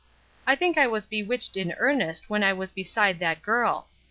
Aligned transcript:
I 0.47 0.55
think 0.55 0.79
I 0.79 0.87
was 0.87 1.05
bewitched 1.05 1.55
in 1.55 1.75
earnest 1.77 2.27
when 2.27 2.43
I 2.43 2.53
was 2.53 2.71
beside 2.71 3.19
that 3.19 3.43
girl! 3.43 3.87